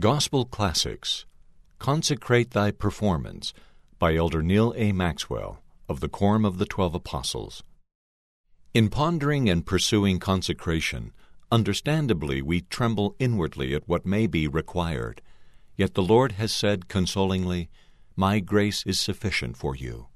Gospel 0.00 0.46
Classics 0.46 1.26
Consecrate 1.78 2.52
Thy 2.52 2.70
Performance 2.70 3.52
by 3.98 4.14
Elder 4.14 4.42
Neal 4.42 4.72
A. 4.74 4.90
Maxwell 4.90 5.62
of 5.86 6.00
the 6.00 6.08
Quorum 6.08 6.46
of 6.46 6.56
the 6.56 6.64
Twelve 6.64 6.94
Apostles. 6.94 7.62
In 8.72 8.88
pondering 8.88 9.50
and 9.50 9.66
pursuing 9.66 10.18
consecration, 10.18 11.12
understandably 11.50 12.40
we 12.40 12.62
tremble 12.62 13.14
inwardly 13.18 13.74
at 13.74 13.86
what 13.86 14.06
may 14.06 14.26
be 14.26 14.48
required. 14.48 15.20
Yet 15.76 15.92
the 15.92 16.02
Lord 16.02 16.32
has 16.32 16.52
said 16.52 16.88
consolingly, 16.88 17.68
My 18.16 18.40
grace 18.40 18.82
is 18.86 18.98
sufficient 18.98 19.58
for 19.58 19.76
you. 19.76 20.06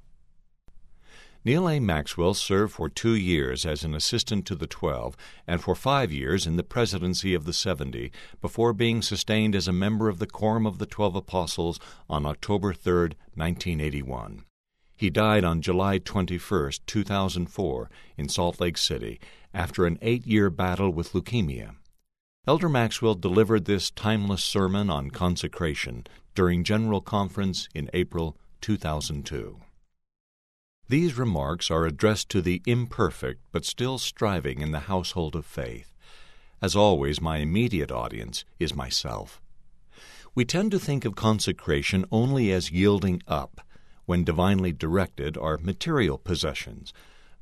Neal 1.47 1.69
A. 1.69 1.79
Maxwell 1.79 2.35
served 2.35 2.73
for 2.73 2.89
two 2.89 3.15
years 3.15 3.65
as 3.65 3.85
an 3.85 3.95
assistant 3.95 4.47
to 4.47 4.57
the 4.57 4.67
Twelve 4.67 5.17
and 5.47 5.63
for 5.63 5.77
five 5.77 6.11
years 6.11 6.45
in 6.45 6.57
the 6.57 6.65
presidency 6.65 7.35
of 7.35 7.45
the 7.45 7.53
Seventy 7.53 8.11
before 8.41 8.73
being 8.73 9.01
sustained 9.01 9.55
as 9.55 9.69
a 9.69 9.73
member 9.73 10.09
of 10.09 10.19
the 10.19 10.27
Quorum 10.27 10.67
of 10.67 10.79
the 10.79 10.87
Twelve 10.87 11.15
Apostles 11.15 11.79
on 12.11 12.27
October 12.27 12.75
3, 12.75 13.11
1981. 13.37 14.43
He 14.97 15.09
died 15.09 15.45
on 15.45 15.63
July 15.63 15.99
21, 15.99 16.73
2004, 16.85 17.91
in 18.17 18.29
Salt 18.29 18.61
Lake 18.61 18.77
City 18.77 19.21
after 19.55 19.87
an 19.87 20.01
eight 20.03 20.27
year 20.27 20.51
battle 20.51 20.91
with 20.91 21.13
leukemia. 21.13 21.77
Elder 22.49 22.69
Maxwell 22.69 23.15
delivered 23.15 23.67
this 23.67 23.93
timeless 23.93 24.43
sermon 24.43 24.91
on 24.91 25.13
consecration 25.13 26.09
during 26.35 26.65
General 26.65 27.01
Conference 27.01 27.69
in 27.73 27.89
April 27.95 28.37
2002. 28.63 29.61
These 30.89 31.19
remarks 31.19 31.69
are 31.69 31.85
addressed 31.85 32.29
to 32.29 32.41
the 32.41 32.63
imperfect 32.65 33.43
but 33.51 33.65
still 33.65 33.99
striving 33.99 34.61
in 34.61 34.71
the 34.71 34.87
household 34.87 35.35
of 35.35 35.45
faith. 35.45 35.93
As 36.63 36.77
always, 36.77 37.21
my 37.21 37.39
immediate 37.39 37.91
audience 37.91 38.45
is 38.61 38.75
myself. 38.75 39.41
We 40.35 40.45
tend 40.45 40.71
to 40.71 40.79
think 40.79 41.05
of 41.05 41.17
consecration 41.17 42.05
only 42.13 42.53
as 42.53 42.71
yielding 42.71 43.21
up, 43.27 43.63
when 44.05 44.23
divinely 44.23 44.73
directed, 44.73 45.37
our 45.37 45.59
material 45.59 46.19
possessions, 46.19 46.93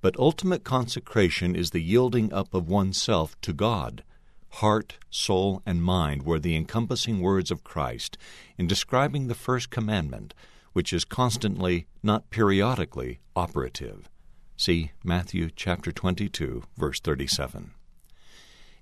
but 0.00 0.18
ultimate 0.18 0.64
consecration 0.64 1.54
is 1.54 1.70
the 1.70 1.82
yielding 1.82 2.32
up 2.32 2.54
of 2.54 2.68
oneself 2.68 3.38
to 3.42 3.52
God. 3.52 4.04
Heart, 4.60 4.96
soul, 5.10 5.60
and 5.66 5.82
mind 5.82 6.22
were 6.22 6.38
the 6.38 6.56
encompassing 6.56 7.20
words 7.20 7.50
of 7.50 7.64
Christ 7.64 8.16
in 8.56 8.66
describing 8.66 9.26
the 9.26 9.34
first 9.34 9.68
commandment 9.68 10.32
which 10.74 10.92
is 10.92 11.06
constantly, 11.06 11.86
not 12.02 12.28
periodically, 12.28 13.20
operative. 13.34 14.10
See 14.56 14.90
Matthew 15.02 15.48
chapter 15.56 15.90
22, 15.90 16.64
verse 16.76 17.00
37. 17.00 17.70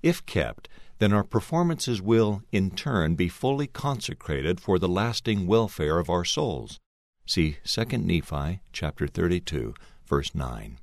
If 0.03 0.27
kept, 0.27 0.69
then 0.99 1.13
our 1.13 1.23
performances 1.25 2.03
will, 2.03 2.43
in 2.51 2.71
turn, 2.73 3.15
be 3.15 3.29
fully 3.29 3.67
consecrated 3.67 4.61
for 4.61 4.79
the 4.79 4.89
lasting 4.89 5.47
welfare 5.47 5.99
of 5.99 6.11
our 6.11 6.25
souls. 6.25 6.81
See 7.27 7.59
2 7.65 7.85
Nephi 7.99 8.61
chapter 8.73 9.07
32, 9.07 9.75
verse 10.07 10.35
9. 10.35 10.79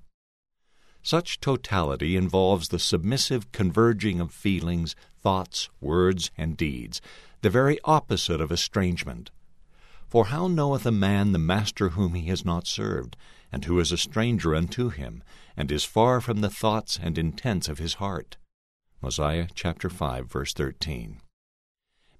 Such 1.01 1.39
totality 1.39 2.15
involves 2.15 2.69
the 2.69 2.79
submissive 2.79 3.51
converging 3.51 4.19
of 4.19 4.31
feelings, 4.31 4.95
thoughts, 5.21 5.69
words, 5.81 6.31
and 6.37 6.55
deeds, 6.55 7.01
the 7.41 7.49
very 7.49 7.79
opposite 7.83 8.41
of 8.41 8.51
estrangement. 8.51 9.31
For 10.09 10.25
how 10.25 10.47
knoweth 10.47 10.87
a 10.87 10.91
man 10.91 11.33
the 11.33 11.37
master 11.37 11.89
whom 11.89 12.15
he 12.15 12.29
has 12.29 12.43
not 12.43 12.65
served, 12.65 13.15
and 13.51 13.63
who 13.63 13.79
is 13.79 13.91
a 13.91 13.97
stranger 13.97 14.55
unto 14.55 14.89
him, 14.89 15.23
and 15.55 15.71
is 15.71 15.85
far 15.85 16.19
from 16.19 16.41
the 16.41 16.49
thoughts 16.49 16.99
and 16.99 17.15
intents 17.15 17.69
of 17.69 17.77
his 17.77 17.95
heart? 17.95 18.37
Mosiah 19.03 19.47
chapter 19.53 19.87
5 19.87 20.25
verse 20.25 20.51
13. 20.53 21.21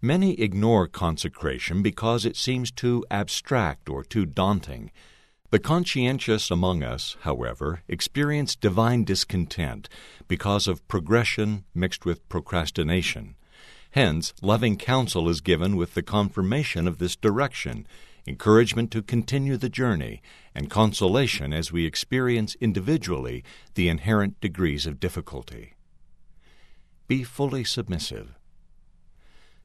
Many 0.03 0.39
ignore 0.39 0.87
consecration 0.87 1.81
because 1.81 2.25
it 2.25 2.37
seems 2.37 2.71
too 2.71 3.03
abstract 3.09 3.89
or 3.89 4.03
too 4.03 4.27
daunting. 4.27 4.91
The 5.49 5.57
conscientious 5.57 6.51
among 6.51 6.83
us, 6.83 7.17
however, 7.21 7.81
experience 7.87 8.55
divine 8.55 9.03
discontent 9.03 9.89
because 10.27 10.67
of 10.67 10.87
progression 10.87 11.65
mixed 11.73 12.05
with 12.05 12.29
procrastination. 12.29 13.35
Hence, 13.91 14.33
loving 14.41 14.77
counsel 14.77 15.27
is 15.29 15.41
given 15.41 15.75
with 15.75 15.95
the 15.95 16.03
confirmation 16.03 16.87
of 16.87 16.99
this 16.99 17.15
direction, 17.15 17.87
encouragement 18.27 18.91
to 18.91 19.01
continue 19.01 19.57
the 19.57 19.69
journey, 19.69 20.21
and 20.53 20.69
consolation 20.69 21.51
as 21.53 21.71
we 21.71 21.85
experience 21.85 22.55
individually 22.61 23.43
the 23.73 23.89
inherent 23.89 24.39
degrees 24.39 24.85
of 24.85 24.99
difficulty. 24.99 25.73
Be 27.07 27.23
fully 27.23 27.63
submissive. 27.63 28.35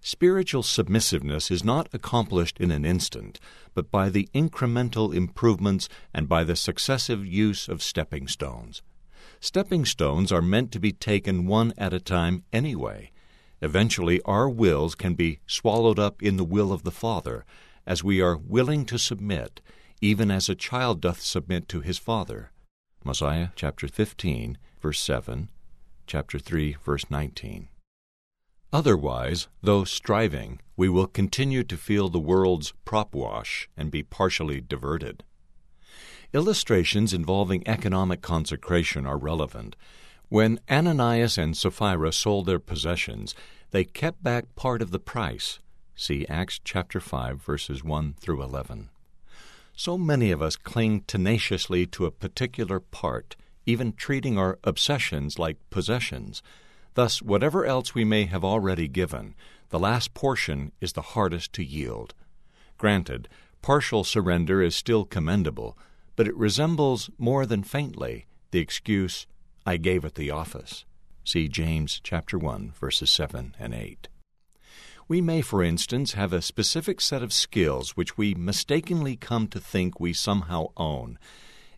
Spiritual 0.01 0.63
submissiveness 0.63 1.51
is 1.51 1.65
not 1.65 1.89
accomplished 1.93 2.59
in 2.61 2.71
an 2.71 2.85
instant, 2.85 3.41
but 3.75 3.91
by 3.91 4.09
the 4.09 4.29
incremental 4.35 5.15
improvements 5.15 5.89
and 6.13 6.29
by 6.29 6.45
the 6.45 6.57
successive 6.57 7.27
use 7.27 7.69
of 7.69 7.83
stepping 7.83 8.29
stones. 8.29 8.83
Stepping 9.41 9.85
stones 9.85 10.31
are 10.33 10.43
meant 10.43 10.73
to 10.73 10.79
be 10.79 10.93
taken 10.93 11.47
one 11.47 11.73
at 11.77 11.93
a 11.93 12.01
time 12.01 12.45
anyway, 12.53 13.11
Eventually, 13.65 14.21
our 14.27 14.47
wills 14.47 14.95
can 14.95 15.15
be 15.15 15.41
swallowed 15.47 15.99
up 15.99 16.23
in 16.23 16.37
the 16.37 16.45
will 16.45 16.71
of 16.71 16.83
the 16.83 16.91
Father, 16.91 17.47
as 17.87 18.05
we 18.05 18.21
are 18.21 18.37
willing 18.37 18.85
to 18.85 18.99
submit, 18.99 19.63
even 20.03 20.31
as 20.31 20.51
a 20.51 20.55
child 20.55 21.01
doth 21.01 21.23
submit 21.23 21.67
to 21.71 21.81
his 21.81 21.97
father. 21.97 22.53
Mosiah 23.05 23.49
chapter 23.57 23.89
15, 23.89 24.59
verse 24.83 25.01
7, 25.01 25.49
chapter 26.07 26.39
3, 26.39 26.77
verse 26.85 27.07
19. 27.09 27.69
Otherwise, 28.71 29.49
though 29.63 29.85
striving, 29.85 30.61
we 30.77 30.91
will 30.91 31.07
continue 31.07 31.65
to 31.65 31.79
feel 31.79 32.11
the 32.11 32.19
world's 32.19 32.75
prop 32.85 33.15
wash 33.15 33.71
and 33.79 33.91
be 33.91 34.03
partially 34.03 34.61
diverted. 34.61 35.25
Illustrations 36.35 37.15
involving 37.15 37.67
economic 37.67 38.21
consecration 38.21 39.07
are 39.07 39.17
relevant. 39.17 39.75
When 40.35 40.59
Ananias 40.69 41.39
and 41.39 41.57
Sapphira 41.57 42.13
sold 42.13 42.47
their 42.47 42.59
possessions, 42.59 43.37
they 43.71 43.85
kept 43.85 44.25
back 44.25 44.57
part 44.57 44.83
of 44.83 44.91
the 44.91 44.99
price. 44.99 45.61
See 45.95 46.27
Acts 46.27 46.59
chapter 46.65 46.99
5 46.99 47.41
verses 47.41 47.85
1 47.85 48.17
through 48.19 48.43
11. 48.43 48.89
So 49.77 49.97
many 49.97 50.33
of 50.33 50.43
us 50.43 50.57
cling 50.57 51.03
tenaciously 51.03 51.87
to 51.87 52.07
a 52.07 52.11
particular 52.11 52.81
part, 52.81 53.37
even 53.65 53.93
treating 53.93 54.37
our 54.37 54.59
obsessions 54.65 55.39
like 55.39 55.71
possessions. 55.71 56.43
Thus, 56.95 57.23
whatever 57.23 57.65
else 57.65 57.95
we 57.95 58.05
may 58.05 58.25
have 58.25 58.45
already 58.45 58.89
given, 58.89 59.37
the 59.69 59.79
last 59.79 60.15
portion 60.15 60.73
is 60.81 60.95
the 60.95 61.15
hardest 61.15 61.53
to 61.53 61.65
yield. 61.65 62.13
Granted, 62.77 63.29
partial 63.63 64.03
surrender 64.03 64.61
is 64.61 64.75
still 64.75 65.05
commendable, 65.05 65.79
but 66.17 66.27
it 66.27 66.37
resembles 66.37 67.09
more 67.19 67.47
than 67.47 67.63
faintly 67.63 68.27
the 68.51 68.59
excuse, 68.59 69.29
I 69.67 69.79
gave 69.79 70.05
at 70.05 70.15
the 70.15 70.31
office. 70.31 70.85
See 71.25 71.49
James 71.49 71.99
chapter 72.05 72.37
1 72.37 72.75
verses 72.79 73.11
7 73.11 73.55
and 73.59 73.73
8. 73.73 74.09
We 75.09 75.23
may, 75.23 75.41
for 75.41 75.63
instance, 75.63 76.13
have 76.13 76.35
a 76.35 76.43
specific 76.43 77.01
set 77.01 77.23
of 77.23 77.33
skills 77.33 77.93
which 77.93 78.19
we 78.19 78.35
mistakenly 78.35 79.17
come 79.17 79.49
to 79.49 79.59
think 79.59 79.99
we 79.99 80.13
somehow 80.13 80.67
own. 80.77 81.19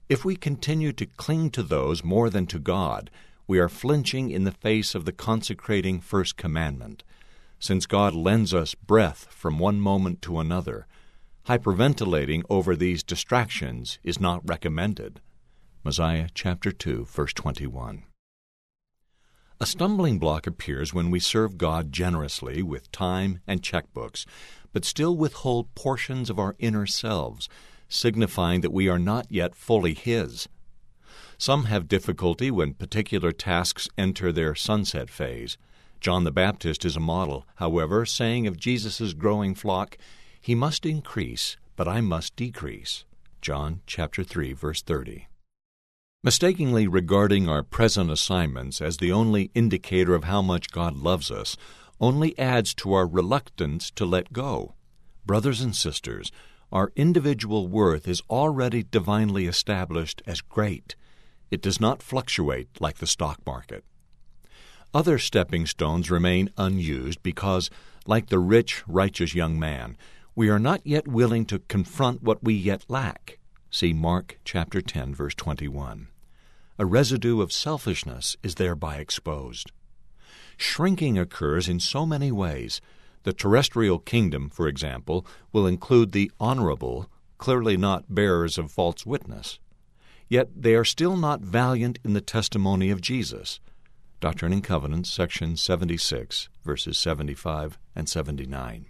If 0.08 0.24
we 0.24 0.34
continue 0.34 0.92
to 0.94 1.06
cling 1.06 1.50
to 1.50 1.62
those 1.62 2.02
more 2.02 2.28
than 2.28 2.46
to 2.46 2.58
God, 2.58 3.08
we 3.46 3.60
are 3.60 3.68
flinching 3.68 4.30
in 4.30 4.42
the 4.42 4.50
face 4.50 4.96
of 4.96 5.04
the 5.04 5.12
consecrating 5.12 6.00
first 6.00 6.36
commandment. 6.36 7.04
Since 7.60 7.86
God 7.86 8.14
lends 8.14 8.52
us 8.52 8.74
breath 8.74 9.28
from 9.30 9.60
one 9.60 9.80
moment 9.80 10.22
to 10.22 10.40
another, 10.40 10.88
hyperventilating 11.46 12.42
over 12.50 12.74
these 12.74 13.04
distractions 13.04 14.00
is 14.02 14.20
not 14.20 14.48
recommended. 14.48 15.20
Mosiah 15.86 16.26
chapter 16.34 16.72
2 16.72 17.04
verse 17.04 17.32
21. 17.32 18.02
A 19.60 19.66
stumbling 19.66 20.18
block 20.18 20.48
appears 20.48 20.92
when 20.92 21.12
we 21.12 21.20
serve 21.20 21.58
God 21.58 21.92
generously 21.92 22.60
with 22.60 22.90
time 22.90 23.38
and 23.46 23.62
checkbooks, 23.62 24.26
but 24.72 24.84
still 24.84 25.16
withhold 25.16 25.72
portions 25.76 26.28
of 26.28 26.40
our 26.40 26.56
inner 26.58 26.86
selves, 26.86 27.48
signifying 27.88 28.62
that 28.62 28.72
we 28.72 28.88
are 28.88 28.98
not 28.98 29.28
yet 29.30 29.54
fully 29.54 29.94
His. 29.94 30.48
Some 31.38 31.66
have 31.66 31.86
difficulty 31.86 32.50
when 32.50 32.74
particular 32.74 33.30
tasks 33.30 33.88
enter 33.96 34.32
their 34.32 34.56
sunset 34.56 35.08
phase. 35.08 35.56
John 36.00 36.24
the 36.24 36.32
Baptist 36.32 36.84
is 36.84 36.96
a 36.96 37.00
model, 37.00 37.46
however, 37.58 38.04
saying 38.04 38.48
of 38.48 38.58
Jesus' 38.58 39.12
growing 39.12 39.54
flock, 39.54 39.96
He 40.40 40.56
must 40.56 40.84
increase, 40.84 41.56
but 41.76 41.86
I 41.86 42.00
must 42.00 42.34
decrease. 42.34 43.04
John 43.40 43.82
chapter 43.86 44.24
3 44.24 44.52
verse 44.52 44.82
30. 44.82 45.28
Mistakenly 46.26 46.88
regarding 46.88 47.48
our 47.48 47.62
present 47.62 48.10
assignments 48.10 48.82
as 48.82 48.96
the 48.96 49.12
only 49.12 49.52
indicator 49.54 50.12
of 50.12 50.24
how 50.24 50.42
much 50.42 50.72
God 50.72 50.96
loves 50.96 51.30
us 51.30 51.56
only 52.00 52.36
adds 52.36 52.74
to 52.74 52.94
our 52.94 53.06
reluctance 53.06 53.92
to 53.92 54.04
let 54.04 54.32
go. 54.32 54.74
Brothers 55.24 55.60
and 55.60 55.76
sisters, 55.76 56.32
our 56.72 56.90
individual 56.96 57.68
worth 57.68 58.08
is 58.08 58.22
already 58.28 58.82
divinely 58.82 59.46
established 59.46 60.20
as 60.26 60.40
great. 60.40 60.96
It 61.52 61.62
does 61.62 61.80
not 61.80 62.02
fluctuate 62.02 62.80
like 62.80 62.98
the 62.98 63.06
stock 63.06 63.38
market. 63.46 63.84
Other 64.92 65.20
stepping 65.20 65.64
stones 65.64 66.10
remain 66.10 66.50
unused 66.58 67.22
because, 67.22 67.70
like 68.04 68.30
the 68.30 68.40
rich, 68.40 68.82
righteous 68.88 69.32
young 69.36 69.60
man, 69.60 69.96
we 70.34 70.48
are 70.48 70.58
not 70.58 70.84
yet 70.84 71.06
willing 71.06 71.44
to 71.46 71.60
confront 71.60 72.24
what 72.24 72.42
we 72.42 72.54
yet 72.54 72.84
lack. 72.88 73.38
See 73.70 73.92
Mark 73.92 74.40
chapter 74.44 74.82
10 74.82 75.14
verse 75.14 75.36
21. 75.36 76.08
A 76.78 76.84
residue 76.84 77.40
of 77.40 77.52
selfishness 77.52 78.36
is 78.42 78.56
thereby 78.56 78.96
exposed. 78.96 79.72
Shrinking 80.58 81.18
occurs 81.18 81.68
in 81.68 81.80
so 81.80 82.04
many 82.04 82.30
ways. 82.30 82.80
The 83.22 83.32
terrestrial 83.32 83.98
kingdom, 83.98 84.50
for 84.50 84.68
example, 84.68 85.26
will 85.52 85.66
include 85.66 86.12
the 86.12 86.30
honorable, 86.38 87.10
clearly 87.38 87.76
not 87.76 88.14
bearers 88.14 88.58
of 88.58 88.70
false 88.70 89.06
witness. 89.06 89.58
Yet 90.28 90.50
they 90.54 90.74
are 90.74 90.84
still 90.84 91.16
not 91.16 91.40
valiant 91.40 91.98
in 92.04 92.12
the 92.12 92.20
testimony 92.20 92.90
of 92.90 93.00
Jesus. 93.00 93.58
Doctrine 94.20 94.52
and 94.52 94.64
Covenants, 94.64 95.10
section 95.10 95.56
76, 95.56 96.48
verses 96.64 96.98
75 96.98 97.78
and 97.94 98.08
79. 98.08 98.86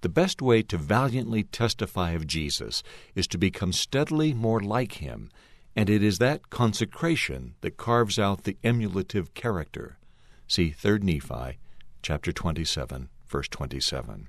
The 0.00 0.08
best 0.08 0.42
way 0.42 0.62
to 0.62 0.76
valiantly 0.76 1.44
testify 1.44 2.10
of 2.10 2.26
Jesus 2.26 2.82
is 3.14 3.26
to 3.28 3.38
become 3.38 3.72
steadily 3.72 4.34
more 4.34 4.60
like 4.60 4.94
him, 4.94 5.30
and 5.76 5.90
it 5.90 6.02
is 6.02 6.18
that 6.18 6.50
consecration 6.50 7.54
that 7.60 7.76
carves 7.76 8.18
out 8.18 8.44
the 8.44 8.56
emulative 8.62 9.34
character. 9.34 9.98
See 10.46 10.70
3 10.70 11.00
Nephi, 11.00 11.58
chapter 12.02 12.32
27, 12.32 13.08
verse 13.26 13.48
27. 13.48 14.28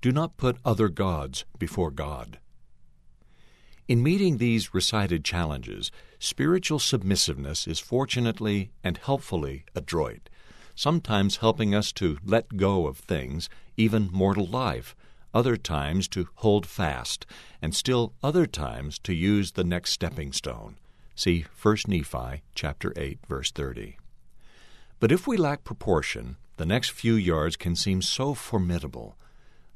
Do 0.00 0.12
not 0.12 0.36
put 0.36 0.56
other 0.64 0.88
gods 0.88 1.44
before 1.58 1.90
God. 1.90 2.38
In 3.86 4.02
meeting 4.02 4.36
these 4.38 4.72
recited 4.72 5.24
challenges, 5.24 5.90
spiritual 6.18 6.78
submissiveness 6.78 7.66
is 7.66 7.80
fortunately 7.80 8.70
and 8.82 8.96
helpfully 8.96 9.64
adroit, 9.74 10.30
sometimes 10.74 11.38
helping 11.38 11.74
us 11.74 11.92
to 11.94 12.18
let 12.24 12.56
go 12.56 12.86
of 12.86 12.98
things, 12.98 13.48
even 13.76 14.08
mortal 14.12 14.46
life, 14.46 14.94
other 15.34 15.56
times 15.56 16.08
to 16.08 16.28
hold 16.36 16.66
fast, 16.66 17.26
and 17.62 17.74
still 17.74 18.12
other 18.22 18.46
times 18.46 18.98
to 19.00 19.14
use 19.14 19.52
the 19.52 19.64
next 19.64 19.92
stepping 19.92 20.32
stone. 20.32 20.76
See 21.14 21.44
1 21.62 21.76
Nephi 21.88 22.42
chapter 22.54 22.92
8 22.96 23.18
verse 23.28 23.50
30. 23.50 23.96
But 24.98 25.12
if 25.12 25.26
we 25.26 25.36
lack 25.36 25.64
proportion, 25.64 26.36
the 26.56 26.66
next 26.66 26.90
few 26.90 27.14
yards 27.14 27.56
can 27.56 27.74
seem 27.74 28.02
so 28.02 28.34
formidable 28.34 29.16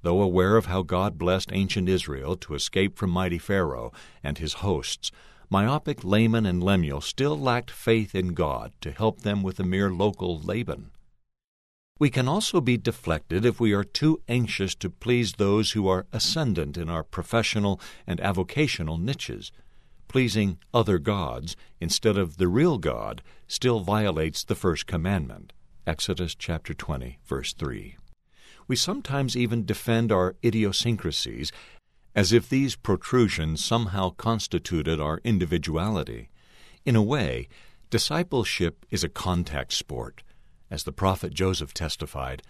Though 0.05 0.21
aware 0.21 0.59
of 0.59 0.67
how 0.67 0.83
God 0.83 1.17
blessed 1.17 1.49
ancient 1.51 1.89
Israel 1.89 2.37
to 2.37 2.55
escape 2.55 2.99
from 2.99 3.09
mighty 3.09 3.39
Pharaoh 3.39 3.91
and 4.23 4.37
his 4.37 4.61
hosts, 4.61 5.11
myopic 5.49 6.05
Laman 6.05 6.45
and 6.45 6.63
Lemuel 6.63 7.01
still 7.01 7.39
lacked 7.39 7.71
faith 7.71 8.15
in 8.15 8.35
God 8.35 8.75
to 8.83 8.93
help 8.93 9.23
them 9.23 9.43
with 9.43 9.59
a 9.59 9.65
mere 9.65 9.91
local 9.91 10.39
Laban. 10.39 10.91
We 11.99 12.11
can 12.11 12.29
also 12.29 12.61
be 12.61 12.77
deflected 12.77 13.45
if 13.45 13.61
we 13.61 13.73
are 13.73 13.85
too 13.85 14.21
anxious 14.29 14.75
to 14.77 14.91
please 14.91 15.35
those 15.35 15.73
who 15.73 15.87
are 15.89 16.07
ascendant 16.13 16.77
in 16.77 16.89
our 16.89 17.05
professional 17.05 17.81
and 18.07 18.21
avocational 18.21 19.01
niches. 19.01 19.53
Pleasing 20.09 20.59
other 20.73 20.99
gods 20.99 21.57
instead 21.81 22.17
of 22.17 22.37
the 22.37 22.49
real 22.49 22.79
God 22.79 23.23
still 23.47 23.81
violates 23.81 24.45
the 24.45 24.55
first 24.55 24.87
commandment. 24.87 25.53
Exodus 25.87 26.35
chapter 26.35 26.75
20, 26.75 27.19
verse 27.25 27.53
3 27.53 27.97
we 28.67 28.77
sometimes 28.77 29.37
even 29.37 29.65
defend 29.65 30.11
our 30.11 30.37
idiosyncrasies 30.43 31.53
as 32.15 32.33
if 32.33 32.49
these 32.49 32.77
protrusions 32.77 33.65
somehow 33.65 34.11
constituted 34.11 35.01
our 35.01 35.21
individuality. 35.25 36.31
In 36.85 36.97
a 36.97 37.03
way, 37.03 37.49
discipleship 37.91 38.87
is 38.91 39.03
a 39.03 39.09
contact 39.09 39.73
sport. 39.73 40.23
As 40.75 40.83
the 40.83 40.91
prophet 40.91 41.33
Joseph 41.33 41.73
testified, 41.73 42.43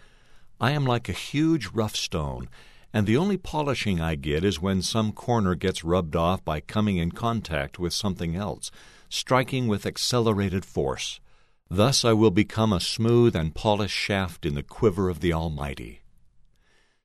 I 0.58 0.70
am 0.70 0.86
like 0.86 1.10
a 1.10 1.12
huge 1.12 1.66
rough 1.74 1.94
stone, 1.94 2.48
and 2.90 3.06
the 3.06 3.18
only 3.18 3.36
polishing 3.36 4.00
I 4.00 4.14
get 4.14 4.44
is 4.44 4.58
when 4.58 4.80
some 4.80 5.12
corner 5.12 5.54
gets 5.54 5.84
rubbed 5.84 6.16
off 6.16 6.42
by 6.42 6.60
coming 6.60 6.96
in 6.96 7.12
contact 7.12 7.78
with 7.78 7.92
something 7.92 8.34
else, 8.34 8.70
striking 9.10 9.68
with 9.68 9.84
accelerated 9.84 10.64
force. 10.64 11.20
Thus 11.68 12.02
I 12.02 12.14
will 12.14 12.30
become 12.30 12.72
a 12.72 12.80
smooth 12.80 13.36
and 13.36 13.54
polished 13.54 13.94
shaft 13.94 14.46
in 14.46 14.54
the 14.54 14.62
quiver 14.62 15.10
of 15.10 15.20
the 15.20 15.34
Almighty. 15.34 16.00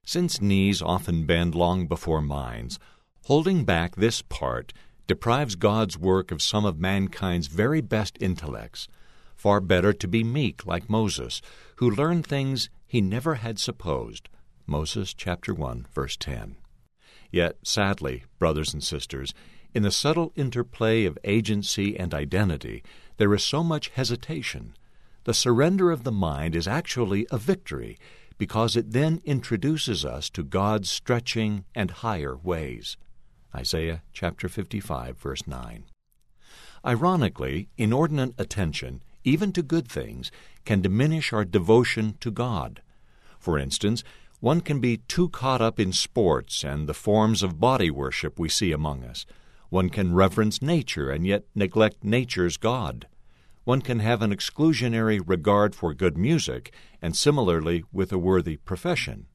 Since 0.05 0.39
knees 0.39 0.81
often 0.81 1.25
bend 1.25 1.53
long 1.53 1.85
before 1.85 2.21
minds, 2.21 2.79
holding 3.25 3.65
back 3.65 3.97
this 3.97 4.21
part 4.21 4.71
deprives 5.05 5.55
God's 5.55 5.97
work 5.97 6.31
of 6.31 6.41
some 6.41 6.63
of 6.63 6.79
mankind's 6.79 7.47
very 7.47 7.81
best 7.81 8.17
intellects. 8.21 8.87
Far 9.39 9.61
better 9.61 9.93
to 9.93 10.05
be 10.05 10.21
meek 10.21 10.65
like 10.65 10.89
Moses, 10.89 11.41
who 11.77 11.89
learned 11.89 12.27
things 12.27 12.69
he 12.85 12.99
never 12.99 13.35
had 13.35 13.57
supposed. 13.57 14.27
Moses 14.67 15.13
chapter 15.13 15.53
1 15.53 15.87
verse 15.95 16.17
10. 16.17 16.57
Yet 17.31 17.55
sadly, 17.63 18.25
brothers 18.37 18.73
and 18.73 18.83
sisters, 18.83 19.33
in 19.73 19.83
the 19.83 19.91
subtle 19.91 20.33
interplay 20.35 21.05
of 21.05 21.17
agency 21.23 21.97
and 21.97 22.13
identity, 22.13 22.83
there 23.15 23.33
is 23.33 23.41
so 23.41 23.63
much 23.63 23.87
hesitation. 23.87 24.75
The 25.23 25.33
surrender 25.33 25.89
of 25.89 26.03
the 26.03 26.11
mind 26.11 26.53
is 26.53 26.67
actually 26.67 27.25
a 27.31 27.37
victory 27.37 27.97
because 28.37 28.75
it 28.75 28.91
then 28.91 29.21
introduces 29.23 30.03
us 30.03 30.29
to 30.31 30.43
God's 30.43 30.91
stretching 30.91 31.63
and 31.73 31.91
higher 31.91 32.35
ways. 32.35 32.97
Isaiah 33.55 34.03
chapter 34.11 34.49
55 34.49 35.17
verse 35.17 35.47
9. 35.47 35.85
Ironically, 36.85 37.69
inordinate 37.77 38.33
attention, 38.37 39.01
even 39.23 39.51
to 39.53 39.61
good 39.61 39.87
things, 39.87 40.31
can 40.65 40.81
diminish 40.81 41.33
our 41.33 41.45
devotion 41.45 42.15
to 42.19 42.31
God. 42.31 42.81
For 43.39 43.57
instance, 43.57 44.03
one 44.39 44.61
can 44.61 44.79
be 44.79 44.97
too 44.97 45.29
caught 45.29 45.61
up 45.61 45.79
in 45.79 45.93
sports 45.93 46.63
and 46.63 46.87
the 46.87 46.93
forms 46.93 47.43
of 47.43 47.59
body 47.59 47.91
worship 47.91 48.39
we 48.39 48.49
see 48.49 48.71
among 48.71 49.03
us. 49.03 49.25
One 49.69 49.89
can 49.89 50.13
reverence 50.13 50.61
nature 50.61 51.09
and 51.09 51.27
yet 51.27 51.43
neglect 51.55 52.03
nature's 52.03 52.57
God 52.57 53.07
one 53.69 53.81
can 53.81 53.99
have 53.99 54.23
an 54.23 54.35
exclusionary 54.35 55.21
regard 55.23 55.75
for 55.75 55.93
good 55.93 56.17
music, 56.17 56.73
and 57.03 57.15
similarly 57.15 57.83
with 57.91 58.11
a 58.11 58.17
worthy 58.17 58.57
profession. 58.57 59.27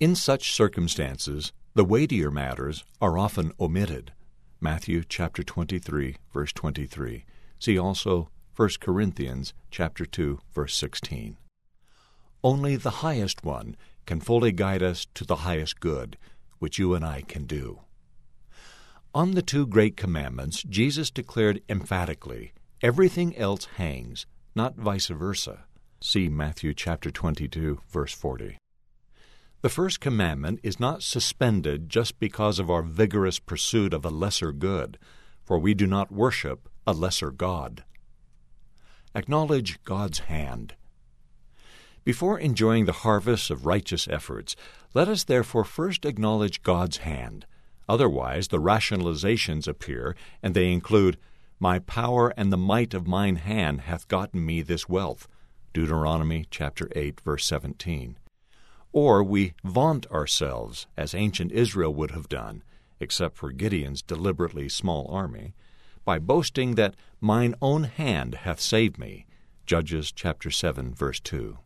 In 0.00 0.14
such 0.14 0.54
circumstances, 0.54 1.52
the 1.74 1.84
weightier 1.84 2.30
matters 2.30 2.84
are 3.02 3.18
often 3.18 3.52
omitted. 3.60 4.14
Matthew 4.62 5.02
chapter 5.06 5.42
23, 5.42 6.16
verse 6.32 6.54
23. 6.54 7.26
See 7.58 7.78
also 7.78 8.30
1 8.56 8.68
Corinthians 8.78 9.52
chapter 9.68 10.06
2, 10.06 10.38
verse 10.52 10.76
16. 10.76 11.36
Only 12.44 12.76
the 12.76 13.02
highest 13.02 13.42
one 13.42 13.74
can 14.06 14.20
fully 14.20 14.52
guide 14.52 14.80
us 14.80 15.08
to 15.14 15.24
the 15.24 15.36
highest 15.36 15.80
good, 15.80 16.16
which 16.60 16.78
you 16.78 16.94
and 16.94 17.04
I 17.04 17.22
can 17.22 17.46
do. 17.46 17.80
On 19.12 19.32
the 19.32 19.42
two 19.42 19.66
great 19.66 19.96
commandments, 19.96 20.62
Jesus 20.62 21.10
declared 21.10 21.62
emphatically 21.68 22.52
Everything 22.80 23.36
else 23.36 23.64
hangs, 23.76 24.24
not 24.54 24.76
vice 24.76 25.08
versa. 25.08 25.64
See 26.00 26.28
Matthew 26.28 26.74
chapter 26.74 27.10
22 27.10 27.80
verse 27.88 28.12
40. 28.12 28.58
The 29.62 29.68
first 29.68 29.98
commandment 29.98 30.60
is 30.62 30.78
not 30.78 31.02
suspended 31.02 31.88
just 31.88 32.20
because 32.20 32.60
of 32.60 32.70
our 32.70 32.82
vigorous 32.82 33.40
pursuit 33.40 33.92
of 33.92 34.04
a 34.04 34.10
lesser 34.10 34.52
good, 34.52 34.96
for 35.42 35.58
we 35.58 35.74
do 35.74 35.88
not 35.88 36.12
worship 36.12 36.68
a 36.86 36.92
lesser 36.92 37.32
God. 37.32 37.82
Acknowledge 39.14 39.82
God's 39.84 40.20
hand. 40.20 40.74
Before 42.02 42.38
enjoying 42.38 42.84
the 42.84 42.92
harvest 42.92 43.50
of 43.50 43.64
righteous 43.64 44.08
efforts, 44.08 44.56
let 44.92 45.08
us 45.08 45.24
therefore 45.24 45.64
first 45.64 46.04
acknowledge 46.04 46.62
God's 46.62 46.98
hand. 46.98 47.46
Otherwise, 47.88 48.48
the 48.48 48.60
rationalizations 48.60 49.68
appear, 49.68 50.16
and 50.42 50.54
they 50.54 50.72
include 50.72 51.16
my 51.60 51.78
power 51.78 52.34
and 52.36 52.52
the 52.52 52.56
might 52.56 52.92
of 52.92 53.06
mine 53.06 53.36
hand 53.36 53.82
hath 53.82 54.08
gotten 54.08 54.44
me 54.44 54.62
this 54.62 54.88
wealth. 54.88 55.28
Deuteronomy 55.72 56.46
chapter 56.50 56.88
8 56.96 57.20
verse 57.20 57.46
17. 57.46 58.18
Or 58.92 59.22
we 59.22 59.54
vaunt 59.64 60.06
ourselves 60.10 60.86
as 60.96 61.14
ancient 61.14 61.52
Israel 61.52 61.94
would 61.94 62.10
have 62.10 62.28
done, 62.28 62.62
except 63.00 63.36
for 63.36 63.52
Gideon's 63.52 64.02
deliberately 64.02 64.68
small 64.68 65.06
army, 65.08 65.54
by 66.04 66.18
boasting 66.18 66.74
that 66.74 66.94
mine 67.20 67.54
own 67.62 67.84
hand 67.84 68.34
hath 68.36 68.60
saved 68.60 68.98
me. 68.98 69.26
Judges 69.66 70.12
chapter 70.12 70.50
7 70.50 70.94
verse 70.94 71.20
2. 71.20 71.58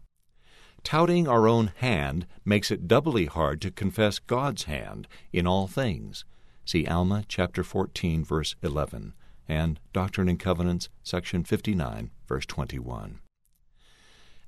Touting 0.85 1.27
our 1.27 1.49
own 1.49 1.73
hand 1.77 2.27
makes 2.45 2.71
it 2.71 2.89
doubly 2.89 3.27
hard 3.27 3.61
to 3.61 3.71
confess 3.71 4.19
God's 4.19 4.65
hand 4.65 5.09
in 5.33 5.47
all 5.47 5.67
things. 5.67 6.25
See 6.65 6.87
Alma 6.87 7.25
chapter 7.29 7.65
14 7.65 8.25
verse 8.25 8.55
11 8.63 9.15
and 9.49 9.81
Doctrine 9.93 10.29
and 10.29 10.39
Covenants, 10.39 10.89
section 11.03 11.43
59, 11.43 12.11
verse 12.29 12.47
21. 12.47 13.21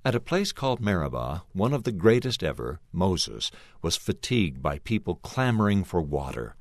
At 0.05 0.15
a 0.15 0.21
place 0.21 0.53
called 0.53 0.81
Meribah, 0.81 1.45
one 1.53 1.73
of 1.73 1.85
the 1.85 1.93
greatest 1.93 2.43
ever, 2.43 2.81
Moses, 2.93 3.51
was 3.83 3.97
fatigued 3.97 4.63
by 4.63 4.79
people 4.79 5.17
clamoring 5.17 5.85
for 5.85 6.01
water. 6.01 6.55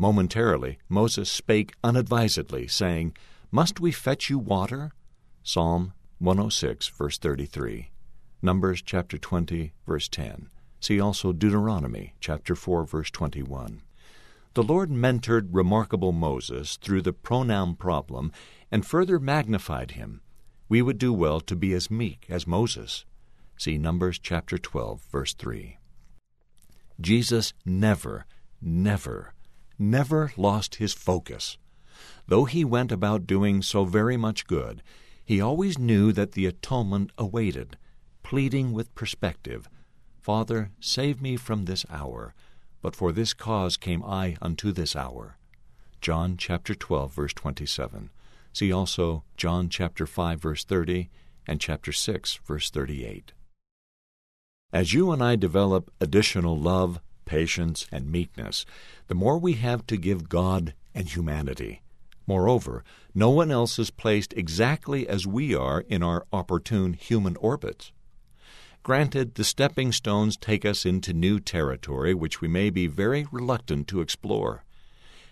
Momentarily, 0.00 0.78
Moses 0.88 1.30
spake 1.30 1.74
unadvisedly, 1.84 2.66
saying, 2.68 3.14
Must 3.50 3.80
we 3.80 3.92
fetch 3.92 4.30
you 4.30 4.38
water? 4.38 4.92
Psalm 5.42 5.92
106, 6.20 6.88
verse 6.88 7.18
33, 7.18 7.90
Numbers 8.40 8.80
chapter 8.80 9.18
20, 9.18 9.74
verse 9.86 10.08
10. 10.08 10.48
See 10.80 10.98
also 10.98 11.34
Deuteronomy 11.34 12.14
chapter 12.18 12.54
4, 12.54 12.86
verse 12.86 13.10
21. 13.10 13.82
The 14.54 14.62
Lord 14.62 14.88
mentored 14.88 15.48
remarkable 15.52 16.12
Moses 16.12 16.78
through 16.78 17.02
the 17.02 17.12
pronoun 17.12 17.74
problem 17.74 18.32
and 18.72 18.86
further 18.86 19.20
magnified 19.20 19.90
him. 19.90 20.22
We 20.66 20.80
would 20.80 20.96
do 20.96 21.12
well 21.12 21.42
to 21.42 21.54
be 21.54 21.74
as 21.74 21.90
meek 21.90 22.24
as 22.30 22.46
Moses. 22.46 23.04
See 23.58 23.76
Numbers 23.76 24.18
chapter 24.18 24.56
12, 24.56 25.02
verse 25.12 25.34
3. 25.34 25.76
Jesus 26.98 27.52
never, 27.66 28.24
never, 28.62 29.34
never 29.80 30.32
lost 30.36 30.76
his 30.76 30.92
focus. 30.92 31.56
Though 32.26 32.44
he 32.44 32.64
went 32.64 32.92
about 32.92 33.26
doing 33.26 33.62
so 33.62 33.84
very 33.84 34.16
much 34.16 34.46
good, 34.46 34.82
he 35.24 35.40
always 35.40 35.78
knew 35.78 36.12
that 36.12 36.32
the 36.32 36.46
atonement 36.46 37.10
awaited, 37.18 37.76
pleading 38.22 38.72
with 38.72 38.94
perspective, 38.94 39.68
Father, 40.20 40.70
save 40.80 41.22
me 41.22 41.36
from 41.36 41.64
this 41.64 41.86
hour, 41.90 42.34
but 42.82 42.94
for 42.94 43.10
this 43.10 43.32
cause 43.32 43.76
came 43.76 44.04
I 44.04 44.36
unto 44.42 44.70
this 44.70 44.94
hour. 44.94 45.38
John 46.00 46.36
chapter 46.36 46.74
12 46.74 47.12
verse 47.12 47.32
27. 47.32 48.10
See 48.52 48.72
also 48.72 49.24
John 49.36 49.68
chapter 49.68 50.06
5 50.06 50.40
verse 50.40 50.64
30 50.64 51.10
and 51.46 51.60
chapter 51.60 51.92
6 51.92 52.34
verse 52.44 52.70
38. 52.70 53.32
As 54.72 54.92
you 54.92 55.10
and 55.10 55.22
I 55.22 55.36
develop 55.36 55.90
additional 56.00 56.56
love, 56.56 57.00
patience, 57.30 57.86
and 57.92 58.10
meekness, 58.10 58.66
the 59.06 59.14
more 59.14 59.38
we 59.38 59.52
have 59.52 59.86
to 59.86 59.96
give 59.96 60.28
God 60.28 60.74
and 60.96 61.08
humanity. 61.08 61.80
Moreover, 62.26 62.82
no 63.14 63.30
one 63.30 63.52
else 63.52 63.78
is 63.78 63.92
placed 63.92 64.32
exactly 64.32 65.08
as 65.08 65.28
we 65.28 65.54
are 65.54 65.82
in 65.82 66.02
our 66.02 66.26
opportune 66.32 66.92
human 66.94 67.36
orbits. 67.36 67.92
Granted, 68.82 69.36
the 69.36 69.44
stepping 69.44 69.92
stones 69.92 70.36
take 70.36 70.64
us 70.64 70.84
into 70.84 71.12
new 71.12 71.38
territory 71.38 72.14
which 72.14 72.40
we 72.40 72.48
may 72.48 72.68
be 72.68 72.88
very 72.88 73.28
reluctant 73.30 73.86
to 73.88 74.00
explore. 74.00 74.64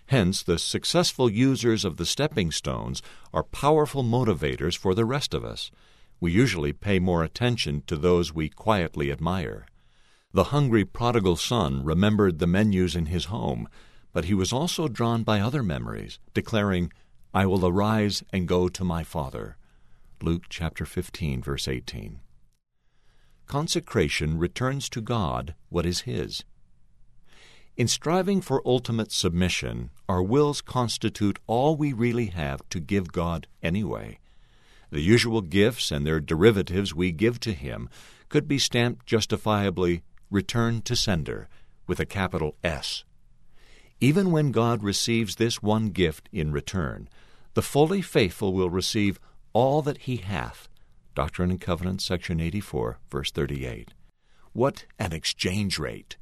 Hence, 0.06 0.44
the 0.44 0.58
successful 0.58 1.28
users 1.28 1.84
of 1.84 1.96
the 1.96 2.06
stepping 2.06 2.52
stones 2.52 3.02
are 3.34 3.42
powerful 3.42 4.04
motivators 4.04 4.78
for 4.78 4.94
the 4.94 5.04
rest 5.04 5.34
of 5.34 5.44
us. 5.44 5.72
We 6.20 6.30
usually 6.30 6.72
pay 6.72 7.00
more 7.00 7.24
attention 7.24 7.82
to 7.88 7.96
those 7.96 8.32
we 8.32 8.48
quietly 8.48 9.10
admire. 9.10 9.66
The 10.32 10.44
hungry 10.44 10.84
prodigal 10.84 11.36
son 11.36 11.84
remembered 11.84 12.38
the 12.38 12.46
menus 12.46 12.94
in 12.94 13.06
his 13.06 13.26
home, 13.26 13.68
but 14.12 14.26
he 14.26 14.34
was 14.34 14.52
also 14.52 14.88
drawn 14.88 15.22
by 15.22 15.40
other 15.40 15.62
memories, 15.62 16.18
declaring, 16.34 16.92
I 17.32 17.46
will 17.46 17.66
arise 17.66 18.22
and 18.32 18.48
go 18.48 18.68
to 18.68 18.84
my 18.84 19.04
father. 19.04 19.56
Luke 20.20 20.44
chapter 20.48 20.84
15 20.84 21.42
verse 21.42 21.68
18 21.68 22.20
consecration 23.48 24.38
returns 24.38 24.88
to 24.90 25.00
God 25.00 25.54
what 25.70 25.86
is 25.86 26.02
His. 26.02 26.44
In 27.76 27.88
striving 27.88 28.40
for 28.40 28.62
ultimate 28.66 29.10
submission, 29.10 29.90
our 30.08 30.22
wills 30.22 30.60
constitute 30.60 31.38
all 31.46 31.74
we 31.74 31.92
really 31.92 32.26
have 32.26 32.60
to 32.70 32.80
give 32.80 33.12
God 33.12 33.46
anyway. 33.62 34.18
The 34.90 35.00
usual 35.00 35.40
gifts 35.40 35.90
and 35.90 36.06
their 36.06 36.20
derivatives 36.20 36.94
we 36.94 37.10
give 37.10 37.40
to 37.40 37.52
Him 37.52 37.88
could 38.28 38.46
be 38.46 38.58
stamped 38.58 39.06
justifiably 39.06 40.02
return 40.30 40.82
to 40.82 40.96
sender 40.96 41.48
with 41.86 42.00
a 42.00 42.06
capital 42.06 42.56
S. 42.62 43.04
Even 44.00 44.30
when 44.30 44.52
God 44.52 44.82
receives 44.82 45.36
this 45.36 45.62
one 45.62 45.88
gift 45.88 46.28
in 46.32 46.52
return, 46.52 47.08
the 47.54 47.62
fully 47.62 48.02
faithful 48.02 48.52
will 48.52 48.70
receive 48.70 49.18
all 49.52 49.82
that 49.82 49.98
He 49.98 50.16
hath 50.16 50.68
Doctrine 51.18 51.50
and 51.50 51.60
Covenants, 51.60 52.04
section 52.04 52.38
84, 52.38 53.00
verse 53.10 53.32
38. 53.32 53.92
What 54.52 54.84
an 55.00 55.12
exchange 55.12 55.76
rate! 55.76 56.16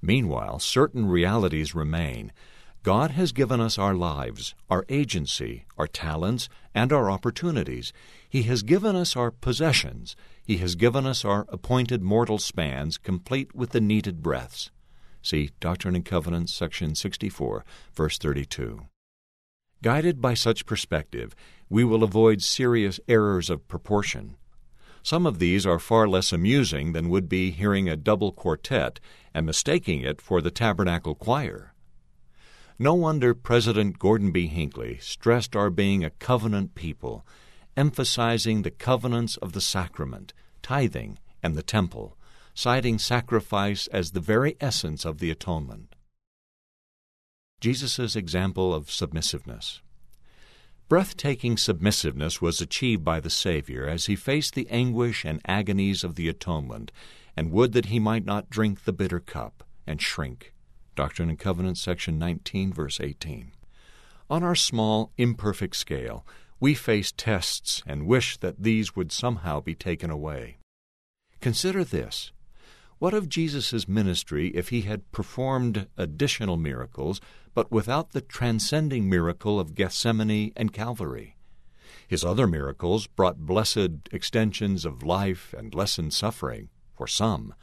Meanwhile, 0.00 0.60
certain 0.60 1.06
realities 1.06 1.74
remain. 1.74 2.30
God 2.82 3.10
has 3.10 3.32
given 3.32 3.60
us 3.60 3.78
our 3.78 3.94
lives, 3.94 4.54
our 4.70 4.86
agency, 4.88 5.66
our 5.76 5.86
talents, 5.86 6.48
and 6.74 6.94
our 6.94 7.10
opportunities. 7.10 7.92
He 8.26 8.44
has 8.44 8.62
given 8.62 8.96
us 8.96 9.16
our 9.16 9.30
possessions. 9.30 10.16
He 10.42 10.56
has 10.58 10.76
given 10.76 11.04
us 11.04 11.22
our 11.22 11.44
appointed 11.50 12.02
mortal 12.02 12.38
spans, 12.38 12.96
complete 12.96 13.54
with 13.54 13.70
the 13.70 13.82
needed 13.82 14.22
breaths. 14.22 14.70
See 15.20 15.50
Doctrine 15.60 15.94
and 15.94 16.06
Covenants, 16.06 16.54
section 16.54 16.94
64, 16.94 17.66
verse 17.92 18.16
32. 18.16 18.86
Guided 19.82 20.22
by 20.22 20.32
such 20.32 20.64
perspective, 20.64 21.34
we 21.68 21.84
will 21.84 22.02
avoid 22.02 22.40
serious 22.40 22.98
errors 23.06 23.50
of 23.50 23.68
proportion. 23.68 24.36
Some 25.02 25.26
of 25.26 25.38
these 25.38 25.66
are 25.66 25.78
far 25.78 26.08
less 26.08 26.32
amusing 26.32 26.92
than 26.92 27.10
would 27.10 27.28
be 27.28 27.50
hearing 27.50 27.90
a 27.90 27.96
double 27.96 28.32
quartet 28.32 29.00
and 29.34 29.44
mistaking 29.44 30.00
it 30.00 30.22
for 30.22 30.40
the 30.40 30.50
tabernacle 30.50 31.14
choir. 31.14 31.74
No 32.82 32.94
wonder 32.94 33.34
President 33.34 33.98
Gordon 33.98 34.30
B. 34.30 34.46
Hinckley 34.46 34.96
stressed 35.02 35.54
our 35.54 35.68
being 35.68 36.02
a 36.02 36.08
covenant 36.08 36.74
people, 36.74 37.26
emphasizing 37.76 38.62
the 38.62 38.70
covenants 38.70 39.36
of 39.36 39.52
the 39.52 39.60
sacrament, 39.60 40.32
tithing, 40.62 41.18
and 41.42 41.54
the 41.54 41.62
temple, 41.62 42.16
citing 42.54 42.98
sacrifice 42.98 43.86
as 43.88 44.12
the 44.12 44.20
very 44.20 44.56
essence 44.62 45.04
of 45.04 45.18
the 45.18 45.30
atonement. 45.30 45.94
Jesus' 47.60 48.16
example 48.16 48.72
of 48.72 48.90
submissiveness. 48.90 49.82
Breathtaking 50.88 51.58
submissiveness 51.58 52.40
was 52.40 52.62
achieved 52.62 53.04
by 53.04 53.20
the 53.20 53.28
Savior 53.28 53.86
as 53.86 54.06
he 54.06 54.16
faced 54.16 54.54
the 54.54 54.66
anguish 54.70 55.26
and 55.26 55.42
agonies 55.44 56.02
of 56.02 56.14
the 56.14 56.30
atonement, 56.30 56.92
and 57.36 57.52
would 57.52 57.72
that 57.74 57.86
he 57.92 57.98
might 57.98 58.24
not 58.24 58.48
drink 58.48 58.84
the 58.84 58.94
bitter 58.94 59.20
cup 59.20 59.64
and 59.86 60.00
shrink. 60.00 60.54
Doctrine 60.94 61.30
and 61.30 61.38
Covenants, 61.38 61.80
section 61.80 62.18
19, 62.18 62.72
verse 62.72 63.00
18. 63.00 63.52
On 64.28 64.42
our 64.42 64.54
small, 64.54 65.12
imperfect 65.16 65.76
scale, 65.76 66.26
we 66.60 66.74
face 66.74 67.12
tests 67.16 67.82
and 67.86 68.06
wish 68.06 68.36
that 68.38 68.62
these 68.62 68.94
would 68.94 69.10
somehow 69.10 69.60
be 69.60 69.74
taken 69.74 70.10
away. 70.10 70.58
Consider 71.40 71.84
this 71.84 72.32
what 73.00 73.14
of 73.14 73.30
Jesus' 73.30 73.88
ministry 73.88 74.48
if 74.48 74.68
he 74.68 74.82
had 74.82 75.10
performed 75.10 75.86
additional 75.96 76.58
miracles, 76.58 77.18
but 77.54 77.72
without 77.72 78.12
the 78.12 78.20
transcending 78.20 79.08
miracle 79.08 79.58
of 79.58 79.74
Gethsemane 79.74 80.52
and 80.54 80.70
Calvary? 80.70 81.34
His 82.06 82.22
other 82.24 82.46
miracles 82.46 83.06
brought 83.06 83.46
blessed 83.46 84.10
extensions 84.12 84.84
of 84.84 85.02
life 85.02 85.54
and 85.56 85.74
lessened 85.74 86.12
suffering 86.12 86.68
for 86.94 87.06
some. 87.06 87.54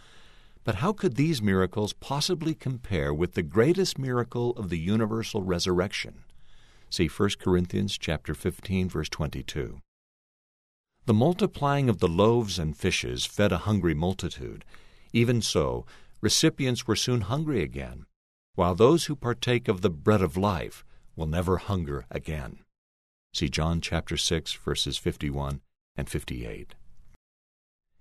But 0.67 0.75
how 0.83 0.91
could 0.91 1.15
these 1.15 1.41
miracles 1.41 1.93
possibly 1.93 2.53
compare 2.53 3.13
with 3.13 3.35
the 3.35 3.41
greatest 3.41 3.97
miracle 3.97 4.51
of 4.57 4.67
the 4.69 4.77
universal 4.77 5.41
resurrection? 5.41 6.25
See 6.89 7.07
1 7.07 7.29
Corinthians 7.39 7.97
chapter 7.97 8.33
15 8.33 8.89
verse 8.89 9.07
22. 9.07 9.79
The 11.05 11.13
multiplying 11.13 11.87
of 11.87 11.99
the 11.99 12.09
loaves 12.09 12.59
and 12.59 12.75
fishes 12.75 13.25
fed 13.25 13.53
a 13.53 13.59
hungry 13.59 13.93
multitude 13.93 14.65
even 15.13 15.41
so, 15.41 15.85
recipients 16.19 16.85
were 16.85 16.97
soon 16.97 17.21
hungry 17.21 17.63
again, 17.63 18.05
while 18.55 18.75
those 18.75 19.05
who 19.05 19.15
partake 19.15 19.69
of 19.69 19.79
the 19.79 19.89
bread 19.89 20.21
of 20.21 20.35
life 20.35 20.83
will 21.15 21.27
never 21.27 21.55
hunger 21.59 22.05
again. 22.11 22.59
See 23.33 23.47
John 23.47 23.79
chapter 23.79 24.17
6 24.17 24.51
verses 24.55 24.97
51 24.97 25.61
and 25.95 26.09
58. 26.09 26.75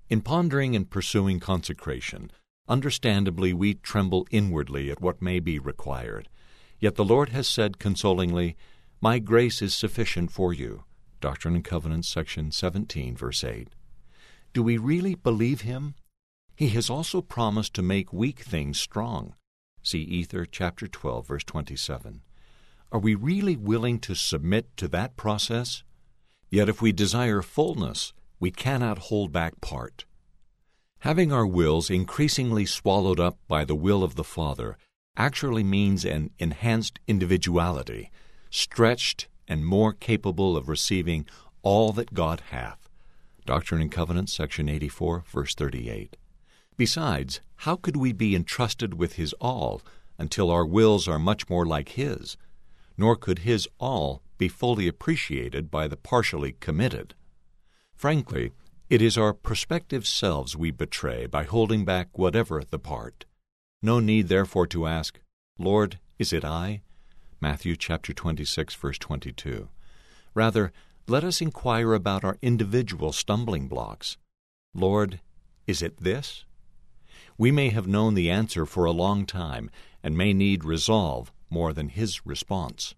In 0.08 0.20
pondering 0.20 0.74
and 0.74 0.90
pursuing 0.90 1.38
consecration, 1.38 2.32
understandably 2.68 3.52
we 3.52 3.74
tremble 3.74 4.26
inwardly 4.30 4.90
at 4.90 5.00
what 5.00 5.22
may 5.22 5.40
be 5.40 5.58
required. 5.58 6.28
Yet 6.78 6.96
the 6.96 7.04
Lord 7.04 7.30
has 7.30 7.48
said 7.48 7.78
consolingly, 7.78 8.56
My 9.00 9.18
grace 9.18 9.62
is 9.62 9.74
sufficient 9.74 10.30
for 10.30 10.52
you. 10.52 10.84
Doctrine 11.20 11.54
and 11.54 11.64
Covenants, 11.64 12.08
section 12.08 12.50
17, 12.50 13.16
verse 13.16 13.42
8. 13.42 13.68
Do 14.52 14.62
we 14.62 14.76
really 14.76 15.14
believe 15.14 15.62
Him? 15.62 15.94
He 16.54 16.68
has 16.70 16.88
also 16.88 17.20
promised 17.20 17.74
to 17.74 17.82
make 17.82 18.12
weak 18.12 18.40
things 18.40 18.78
strong. 18.78 19.34
See 19.82 20.00
Ether 20.00 20.46
chapter 20.46 20.88
12 20.88 21.26
verse 21.26 21.44
27. 21.44 22.22
Are 22.90 22.98
we 22.98 23.14
really 23.14 23.56
willing 23.56 23.98
to 24.00 24.14
submit 24.14 24.76
to 24.78 24.88
that 24.88 25.16
process? 25.16 25.82
Yet 26.50 26.68
if 26.68 26.80
we 26.80 26.92
desire 26.92 27.42
fullness, 27.42 28.12
we 28.40 28.50
cannot 28.50 28.98
hold 28.98 29.32
back 29.32 29.60
part. 29.60 30.04
Having 31.00 31.32
our 31.32 31.46
wills 31.46 31.90
increasingly 31.90 32.66
swallowed 32.66 33.20
up 33.20 33.38
by 33.46 33.64
the 33.64 33.74
will 33.74 34.02
of 34.02 34.14
the 34.14 34.24
Father 34.24 34.76
actually 35.16 35.62
means 35.62 36.04
an 36.04 36.30
enhanced 36.38 36.98
individuality, 37.06 38.10
stretched 38.50 39.28
and 39.46 39.64
more 39.64 39.92
capable 39.92 40.56
of 40.56 40.68
receiving 40.68 41.26
all 41.62 41.92
that 41.92 42.14
God 42.14 42.42
hath. 42.50 42.88
Doctrine 43.44 43.80
and 43.80 43.92
Covenants, 43.92 44.32
section 44.32 44.68
84, 44.68 45.24
verse 45.26 45.54
38. 45.54 46.16
Besides, 46.76 47.40
how 47.60 47.76
could 47.76 47.96
we 47.96 48.12
be 48.12 48.34
entrusted 48.34 48.94
with 48.94 49.14
His 49.14 49.32
all 49.34 49.82
until 50.18 50.50
our 50.50 50.66
wills 50.66 51.06
are 51.06 51.18
much 51.18 51.48
more 51.48 51.64
like 51.64 51.90
His? 51.90 52.36
Nor 52.98 53.16
could 53.16 53.40
His 53.40 53.68
all 53.78 54.22
be 54.38 54.48
fully 54.48 54.88
appreciated 54.88 55.70
by 55.70 55.86
the 55.86 55.96
partially 55.96 56.56
committed. 56.60 57.14
Frankly, 57.94 58.52
it 58.88 59.02
is 59.02 59.18
our 59.18 59.32
prospective 59.32 60.06
selves 60.06 60.56
we 60.56 60.70
betray 60.70 61.26
by 61.26 61.42
holding 61.42 61.84
back 61.84 62.16
whatever 62.16 62.62
the 62.62 62.78
part. 62.78 63.24
No 63.82 63.98
need 63.98 64.28
therefore 64.28 64.68
to 64.68 64.86
ask, 64.86 65.18
Lord, 65.58 65.98
is 66.20 66.32
it 66.32 66.44
I? 66.44 66.82
Matthew 67.40 67.74
chapter 67.74 68.12
26 68.12 68.74
verse 68.74 68.98
22. 68.98 69.68
Rather, 70.34 70.72
let 71.08 71.24
us 71.24 71.40
inquire 71.40 71.94
about 71.94 72.22
our 72.22 72.38
individual 72.42 73.12
stumbling 73.12 73.66
blocks. 73.66 74.18
Lord, 74.72 75.20
is 75.66 75.82
it 75.82 76.00
this? 76.00 76.44
We 77.36 77.50
may 77.50 77.70
have 77.70 77.88
known 77.88 78.14
the 78.14 78.30
answer 78.30 78.66
for 78.66 78.84
a 78.84 78.92
long 78.92 79.26
time 79.26 79.68
and 80.00 80.16
may 80.16 80.32
need 80.32 80.64
resolve 80.64 81.32
more 81.50 81.72
than 81.72 81.88
His 81.88 82.24
response. 82.24 82.94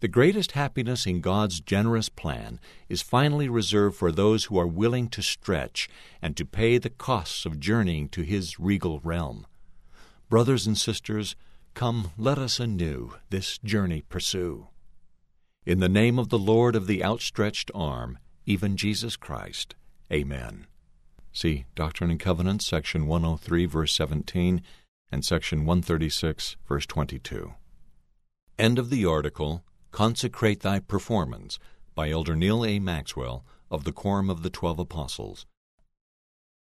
The 0.00 0.08
greatest 0.08 0.52
happiness 0.52 1.06
in 1.06 1.20
God's 1.20 1.60
generous 1.60 2.08
plan 2.08 2.60
is 2.88 3.02
finally 3.02 3.48
reserved 3.48 3.96
for 3.96 4.12
those 4.12 4.44
who 4.44 4.56
are 4.56 4.66
willing 4.66 5.08
to 5.08 5.22
stretch 5.22 5.88
and 6.22 6.36
to 6.36 6.44
pay 6.44 6.78
the 6.78 6.90
costs 6.90 7.44
of 7.44 7.58
journeying 7.58 8.08
to 8.10 8.22
His 8.22 8.60
regal 8.60 9.00
realm. 9.00 9.44
Brothers 10.28 10.68
and 10.68 10.78
sisters, 10.78 11.34
come, 11.74 12.12
let 12.16 12.38
us 12.38 12.60
anew 12.60 13.14
this 13.30 13.58
journey 13.58 14.02
pursue. 14.08 14.68
In 15.66 15.80
the 15.80 15.88
name 15.88 16.16
of 16.16 16.28
the 16.28 16.38
Lord 16.38 16.76
of 16.76 16.86
the 16.86 17.02
outstretched 17.02 17.70
arm, 17.74 18.18
even 18.46 18.76
Jesus 18.76 19.16
Christ. 19.16 19.74
Amen. 20.12 20.66
See 21.32 21.66
Doctrine 21.74 22.10
and 22.10 22.20
Covenants, 22.20 22.66
section 22.66 23.08
103, 23.08 23.66
verse 23.66 23.92
17, 23.94 24.62
and 25.10 25.24
section 25.24 25.66
136, 25.66 26.56
verse 26.68 26.86
22. 26.86 27.54
End 28.58 28.78
of 28.78 28.90
the 28.90 29.04
article 29.04 29.64
Consecrate 29.90 30.60
Thy 30.60 30.80
Performance 30.80 31.58
by 31.94 32.10
Elder 32.10 32.36
Neal 32.36 32.64
A. 32.64 32.78
Maxwell 32.78 33.44
of 33.70 33.84
the 33.84 33.92
Quorum 33.92 34.30
of 34.30 34.42
the 34.42 34.50
Twelve 34.50 34.78
Apostles. 34.78 35.46